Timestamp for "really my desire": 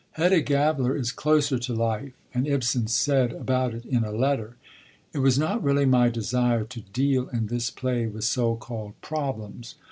5.61-6.63